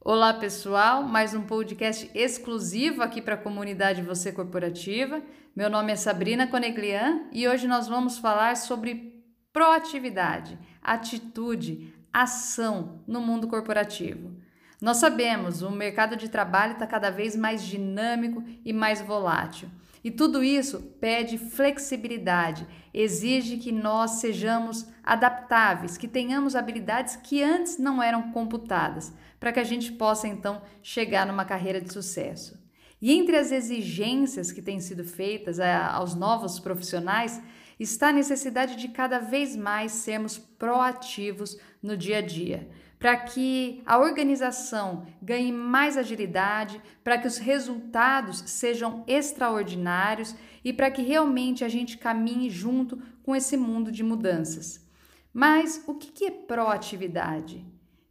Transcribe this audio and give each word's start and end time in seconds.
Olá 0.00 0.34
pessoal, 0.34 1.02
mais 1.02 1.34
um 1.34 1.42
podcast 1.42 2.10
exclusivo 2.14 3.02
aqui 3.02 3.20
para 3.20 3.34
a 3.34 3.38
comunidade 3.38 4.02
Você 4.02 4.32
Corporativa. 4.32 5.20
Meu 5.54 5.68
nome 5.68 5.92
é 5.92 5.96
Sabrina 5.96 6.46
Coneglian 6.46 7.28
e 7.32 7.46
hoje 7.46 7.66
nós 7.66 7.86
vamos 7.88 8.18
falar 8.18 8.56
sobre 8.56 9.24
proatividade, 9.52 10.58
atitude, 10.82 11.92
ação 12.12 13.02
no 13.06 13.20
mundo 13.20 13.48
corporativo. 13.48 14.36
Nós 14.80 14.98
sabemos, 14.98 15.62
o 15.62 15.70
mercado 15.70 16.16
de 16.16 16.28
trabalho 16.28 16.74
está 16.74 16.86
cada 16.86 17.10
vez 17.10 17.34
mais 17.34 17.62
dinâmico 17.62 18.44
e 18.64 18.72
mais 18.72 19.00
volátil. 19.00 19.68
E 20.04 20.10
tudo 20.10 20.44
isso 20.44 20.80
pede 21.00 21.36
flexibilidade, 21.36 22.66
exige 22.94 23.56
que 23.56 23.72
nós 23.72 24.20
sejamos 24.20 24.86
adaptáveis, 25.02 25.96
que 25.96 26.06
tenhamos 26.06 26.54
habilidades 26.54 27.16
que 27.16 27.42
antes 27.42 27.76
não 27.76 28.00
eram 28.02 28.30
computadas, 28.30 29.12
para 29.40 29.52
que 29.52 29.58
a 29.58 29.64
gente 29.64 29.90
possa 29.92 30.28
então 30.28 30.62
chegar 30.82 31.26
numa 31.26 31.44
carreira 31.44 31.80
de 31.80 31.92
sucesso. 31.92 32.56
E 33.00 33.12
entre 33.12 33.36
as 33.36 33.50
exigências 33.50 34.52
que 34.52 34.62
têm 34.62 34.78
sido 34.78 35.04
feitas 35.04 35.58
aos 35.58 36.14
novos 36.14 36.60
profissionais 36.60 37.42
está 37.78 38.08
a 38.08 38.12
necessidade 38.12 38.76
de 38.76 38.88
cada 38.88 39.18
vez 39.18 39.56
mais 39.56 39.92
sermos 39.92 40.38
proativos 40.38 41.58
no 41.82 41.96
dia 41.96 42.18
a 42.18 42.22
dia, 42.22 42.68
para 42.98 43.16
que 43.16 43.82
a 43.84 43.98
organização 43.98 45.06
ganhe 45.20 45.52
mais 45.52 45.96
agilidade, 45.96 46.80
para 47.04 47.18
que 47.18 47.26
os 47.26 47.38
resultados 47.38 48.42
sejam 48.46 49.04
extraordinários 49.06 50.34
e 50.64 50.72
para 50.72 50.90
que 50.90 51.02
realmente 51.02 51.64
a 51.64 51.68
gente 51.68 51.98
caminhe 51.98 52.48
junto 52.48 53.00
com 53.22 53.36
esse 53.36 53.56
mundo 53.56 53.92
de 53.92 54.02
mudanças. 54.02 54.84
Mas 55.32 55.84
o 55.86 55.94
que 55.94 56.24
é 56.26 56.30
proatividade? 56.30 57.64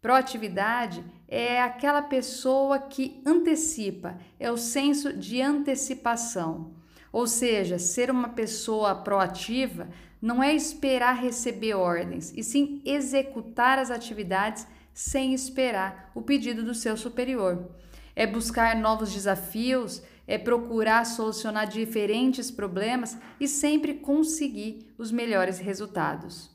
Proatividade 0.00 1.04
é 1.28 1.60
aquela 1.60 2.00
pessoa 2.00 2.78
que 2.78 3.22
antecipa, 3.26 4.18
é 4.38 4.50
o 4.50 4.56
senso 4.56 5.12
de 5.12 5.42
antecipação. 5.42 6.72
Ou 7.12 7.26
seja, 7.26 7.78
ser 7.78 8.10
uma 8.10 8.28
pessoa 8.28 8.94
proativa 8.94 9.88
não 10.20 10.42
é 10.42 10.54
esperar 10.54 11.14
receber 11.14 11.74
ordens, 11.74 12.32
e 12.36 12.42
sim 12.42 12.82
executar 12.84 13.78
as 13.78 13.90
atividades 13.90 14.66
sem 14.92 15.32
esperar 15.32 16.10
o 16.14 16.20
pedido 16.20 16.62
do 16.62 16.74
seu 16.74 16.96
superior. 16.96 17.70
É 18.14 18.26
buscar 18.26 18.76
novos 18.76 19.12
desafios, 19.12 20.02
é 20.26 20.36
procurar 20.36 21.04
solucionar 21.06 21.66
diferentes 21.66 22.50
problemas 22.50 23.16
e 23.40 23.48
sempre 23.48 23.94
conseguir 23.94 24.92
os 24.98 25.10
melhores 25.10 25.58
resultados. 25.58 26.50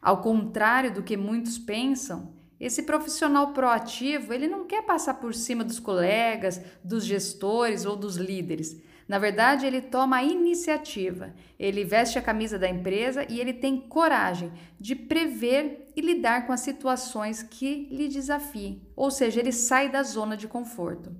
Ao 0.00 0.22
contrário 0.22 0.92
do 0.92 1.02
que 1.02 1.16
muitos 1.16 1.58
pensam, 1.58 2.32
esse 2.60 2.82
profissional 2.82 3.52
proativo, 3.52 4.32
ele 4.32 4.48
não 4.48 4.66
quer 4.66 4.82
passar 4.82 5.14
por 5.14 5.34
cima 5.34 5.64
dos 5.64 5.78
colegas, 5.78 6.60
dos 6.82 7.04
gestores 7.04 7.84
ou 7.84 7.96
dos 7.96 8.16
líderes. 8.16 8.80
Na 9.08 9.18
verdade, 9.18 9.64
ele 9.64 9.80
toma 9.80 10.18
a 10.18 10.22
iniciativa, 10.22 11.34
ele 11.58 11.82
veste 11.82 12.18
a 12.18 12.22
camisa 12.22 12.58
da 12.58 12.68
empresa 12.68 13.24
e 13.26 13.40
ele 13.40 13.54
tem 13.54 13.80
coragem 13.80 14.52
de 14.78 14.94
prever 14.94 15.90
e 15.96 16.02
lidar 16.02 16.46
com 16.46 16.52
as 16.52 16.60
situações 16.60 17.42
que 17.42 17.88
lhe 17.90 18.06
desafiem, 18.06 18.82
ou 18.94 19.10
seja, 19.10 19.40
ele 19.40 19.50
sai 19.50 19.88
da 19.88 20.02
zona 20.02 20.36
de 20.36 20.46
conforto. 20.46 21.10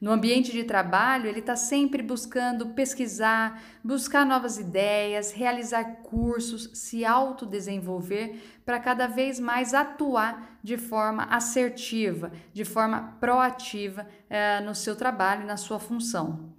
No 0.00 0.10
ambiente 0.10 0.50
de 0.50 0.64
trabalho, 0.64 1.28
ele 1.28 1.38
está 1.38 1.54
sempre 1.54 2.02
buscando 2.02 2.74
pesquisar, 2.74 3.62
buscar 3.82 4.26
novas 4.26 4.58
ideias, 4.58 5.32
realizar 5.32 5.84
cursos, 6.02 6.68
se 6.74 7.04
autodesenvolver 7.04 8.36
para 8.66 8.80
cada 8.80 9.06
vez 9.06 9.38
mais 9.38 9.72
atuar 9.72 10.58
de 10.62 10.76
forma 10.76 11.22
assertiva, 11.30 12.32
de 12.52 12.64
forma 12.64 13.16
proativa 13.20 14.06
eh, 14.28 14.60
no 14.60 14.74
seu 14.74 14.96
trabalho 14.96 15.44
e 15.44 15.46
na 15.46 15.56
sua 15.56 15.78
função. 15.78 16.52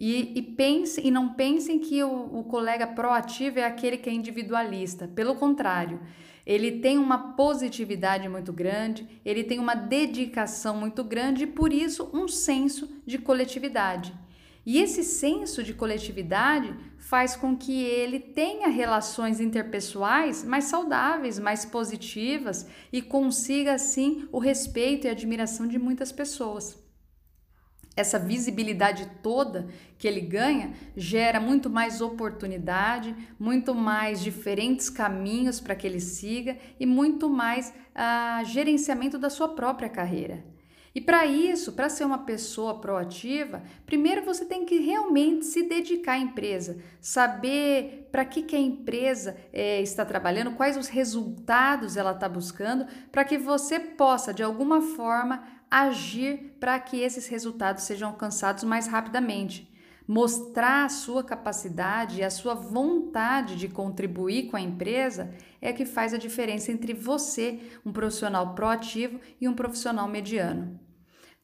E, 0.00 0.32
e, 0.34 0.40
pense, 0.40 0.98
e 1.06 1.10
não 1.10 1.34
pensem 1.34 1.78
que 1.78 2.02
o, 2.02 2.38
o 2.38 2.44
colega 2.44 2.86
proativo 2.86 3.58
é 3.58 3.66
aquele 3.66 3.98
que 3.98 4.08
é 4.08 4.12
individualista. 4.12 5.06
Pelo 5.06 5.34
contrário, 5.34 6.00
ele 6.46 6.80
tem 6.80 6.96
uma 6.96 7.34
positividade 7.34 8.26
muito 8.26 8.50
grande, 8.50 9.06
ele 9.22 9.44
tem 9.44 9.58
uma 9.58 9.74
dedicação 9.74 10.74
muito 10.74 11.04
grande 11.04 11.44
e, 11.44 11.46
por 11.46 11.70
isso, 11.70 12.08
um 12.14 12.26
senso 12.26 12.88
de 13.04 13.18
coletividade. 13.18 14.14
E 14.64 14.78
esse 14.78 15.04
senso 15.04 15.62
de 15.62 15.74
coletividade 15.74 16.74
faz 16.96 17.36
com 17.36 17.54
que 17.54 17.82
ele 17.82 18.20
tenha 18.20 18.68
relações 18.68 19.38
interpessoais 19.38 20.42
mais 20.42 20.64
saudáveis, 20.64 21.38
mais 21.38 21.66
positivas 21.66 22.66
e 22.90 23.02
consiga, 23.02 23.74
assim, 23.74 24.26
o 24.32 24.38
respeito 24.38 25.06
e 25.06 25.10
admiração 25.10 25.66
de 25.66 25.78
muitas 25.78 26.10
pessoas 26.10 26.78
essa 28.00 28.18
visibilidade 28.18 29.10
toda 29.22 29.68
que 29.96 30.08
ele 30.08 30.20
ganha 30.20 30.72
gera 30.96 31.38
muito 31.38 31.70
mais 31.70 32.00
oportunidade, 32.00 33.14
muito 33.38 33.74
mais 33.74 34.20
diferentes 34.20 34.90
caminhos 34.90 35.60
para 35.60 35.74
que 35.74 35.86
ele 35.86 36.00
siga 36.00 36.56
e 36.78 36.86
muito 36.86 37.28
mais 37.28 37.72
ah, 37.94 38.42
gerenciamento 38.44 39.18
da 39.18 39.30
sua 39.30 39.48
própria 39.48 39.88
carreira. 39.88 40.44
E 40.92 41.00
para 41.00 41.24
isso, 41.24 41.72
para 41.72 41.88
ser 41.88 42.04
uma 42.04 42.18
pessoa 42.18 42.80
proativa, 42.80 43.62
primeiro 43.86 44.24
você 44.24 44.44
tem 44.44 44.64
que 44.64 44.78
realmente 44.78 45.46
se 45.46 45.62
dedicar 45.62 46.14
à 46.14 46.18
empresa, 46.18 46.78
saber 47.00 48.08
para 48.10 48.24
que, 48.24 48.42
que 48.42 48.56
a 48.56 48.60
empresa 48.60 49.36
é, 49.52 49.80
está 49.80 50.04
trabalhando, 50.04 50.56
quais 50.56 50.76
os 50.76 50.88
resultados 50.88 51.96
ela 51.96 52.10
está 52.10 52.28
buscando, 52.28 52.86
para 53.12 53.24
que 53.24 53.38
você 53.38 53.78
possa, 53.78 54.34
de 54.34 54.42
alguma 54.42 54.82
forma, 54.82 55.44
agir 55.70 56.56
para 56.58 56.78
que 56.80 57.00
esses 57.00 57.28
resultados 57.28 57.84
sejam 57.84 58.08
alcançados 58.08 58.64
mais 58.64 58.86
rapidamente. 58.86 59.70
Mostrar 60.06 60.86
a 60.86 60.88
sua 60.88 61.22
capacidade 61.22 62.18
e 62.18 62.24
a 62.24 62.30
sua 62.30 62.54
vontade 62.54 63.54
de 63.54 63.68
contribuir 63.68 64.50
com 64.50 64.56
a 64.56 64.60
empresa 64.60 65.32
é 65.60 65.72
que 65.72 65.84
faz 65.84 66.12
a 66.12 66.18
diferença 66.18 66.72
entre 66.72 66.92
você, 66.92 67.60
um 67.86 67.92
profissional 67.92 68.54
proativo, 68.54 69.20
e 69.40 69.46
um 69.46 69.54
profissional 69.54 70.08
mediano. 70.08 70.80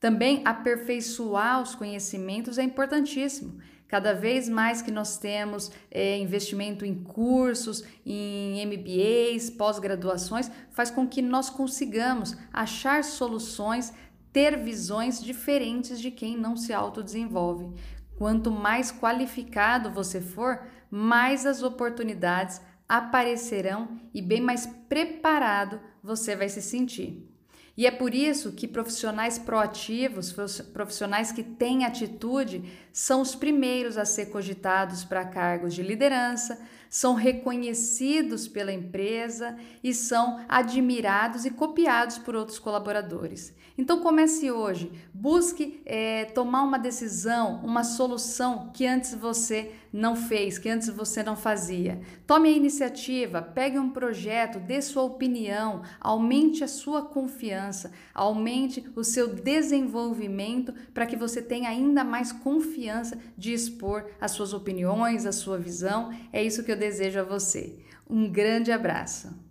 Também 0.01 0.43
aperfeiçoar 0.45 1.63
os 1.63 1.77
conhecimentos 1.77 2.59
é 2.59 2.65
importantíssimo. 2.65 3.59
Cada 3.89 4.13
vez 4.13 4.49
mais 4.49 4.83
que 4.83 4.91
nós 4.91 5.17
temos 5.17 5.71
é, 5.91 6.19
investimento 6.19 6.85
em 6.85 7.05
cursos, 7.05 7.85
em 8.05 8.67
MBAs, 8.67 9.49
pós-graduações, 9.51 10.51
faz 10.73 10.91
com 10.91 11.07
que 11.07 11.23
nós 11.23 11.49
consigamos 11.49 12.37
achar 12.53 13.05
soluções 13.05 13.93
ter 14.37 14.59
visões 14.59 15.19
diferentes 15.25 15.99
de 15.99 16.11
quem 16.11 16.37
não 16.37 16.59
se 16.59 16.71
autodesenvolve. 16.71 17.73
Quanto 18.19 18.51
mais 18.51 18.93
qualificado 18.93 19.91
você 19.91 20.21
for, 20.21 20.61
mais 20.91 21.47
as 21.47 21.63
oportunidades 21.63 22.61
aparecerão 22.87 23.99
e 24.13 24.21
bem 24.21 24.43
mais 24.43 24.67
preparado 24.91 25.81
você 26.03 26.37
vai 26.37 26.51
se 26.51 26.61
sentir. 26.61 27.27
E 27.75 27.87
é 27.87 27.91
por 27.91 28.13
isso 28.13 28.53
que 28.53 28.69
profissionais 28.69 29.39
proativos, 29.39 30.35
profissionais 30.71 31.33
que 31.33 31.43
têm 31.43 31.87
atitude, 31.87 32.63
são 32.93 33.23
os 33.23 33.35
primeiros 33.35 33.97
a 33.97 34.05
ser 34.05 34.27
cogitados 34.27 35.03
para 35.03 35.25
cargos 35.25 35.75
de 35.75 35.83
liderança, 35.83 36.61
são 36.89 37.15
reconhecidos 37.15 38.49
pela 38.49 38.73
empresa 38.73 39.57
e 39.83 39.93
são 39.93 40.41
admirados 40.49 41.45
e 41.45 41.51
copiados 41.51 42.19
por 42.19 42.35
outros 42.35 42.59
colaboradores. 42.59 43.55
Então 43.79 44.01
comece 44.01 44.51
hoje, 44.51 44.91
busque 45.13 45.83
é, 45.85 46.25
tomar 46.27 46.63
uma 46.63 46.79
decisão, 46.79 47.61
uma 47.63 47.85
solução 47.85 48.71
que 48.73 48.87
antes 48.87 49.15
você 49.15 49.73
não 49.93 50.17
fez, 50.17 50.59
que 50.59 50.69
antes 50.69 50.89
você 50.89 51.23
não 51.23 51.37
fazia. 51.37 52.01
Tome 52.27 52.49
a 52.49 52.53
iniciativa, 52.53 53.41
pegue 53.41 53.79
um 53.79 53.91
projeto, 53.91 54.59
dê 54.59 54.81
sua 54.81 55.03
opinião, 55.03 55.83
aumente 56.01 56.65
a 56.65 56.69
sua 56.69 57.03
confiança, 57.03 57.93
aumente 58.15 58.85
o 58.95 59.05
seu 59.05 59.29
desenvolvimento 59.29 60.73
para 60.93 61.07
que 61.07 61.17
você 61.17 61.41
tenha 61.41 61.69
ainda 61.69 62.05
mais 62.05 62.33
confiança 62.33 63.19
de 63.37 63.53
expor 63.53 64.07
as 64.21 64.33
suas 64.33 64.53
opiniões, 64.53 65.27
a 65.27 65.33
sua 65.33 65.59
visão. 65.59 66.11
É 66.33 66.43
isso 66.43 66.63
que 66.65 66.73
eu 66.73 66.76
desejo 66.77 67.21
a 67.21 67.25
você. 67.25 67.79
Um 68.09 68.31
grande 68.31 68.71
abraço. 68.71 69.46